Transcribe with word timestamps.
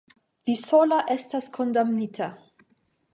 vi 0.47 0.53
sola 0.61 0.97
estas 1.17 1.51
kondamnita! 1.59 2.31